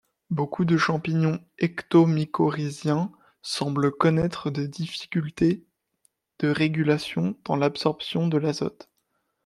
[0.31, 3.11] Beaucoup de champignons ectomycorrhiziens
[3.43, 5.63] semblent connaître des difficultés
[6.39, 8.89] de régulation dans l’absorption de l’azote.